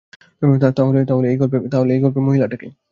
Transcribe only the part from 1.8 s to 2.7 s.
গল্পে ওই মহিলাটা কে?